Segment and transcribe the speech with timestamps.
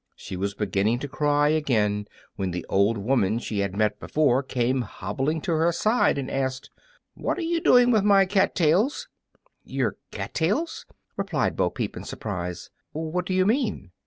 [0.15, 4.49] She was beginning to cry again, when the same old woman she had before met
[4.49, 6.71] came hobbling to her side and asked,
[7.13, 9.07] "What are you doing with my cat tails?"
[9.63, 10.87] "Your cat tails!"
[11.17, 13.91] replied Bo Peep, in surprise; "what do you mean?"